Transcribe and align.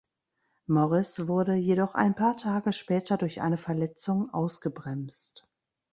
Morris 0.65 1.27
wurde 1.27 1.53
jedoch 1.53 1.93
ein 1.93 2.15
paar 2.15 2.35
Tage 2.35 2.73
später 2.73 3.17
durch 3.17 3.39
eine 3.39 3.57
Verletzung 3.57 4.31
ausgebremst. 4.31 5.45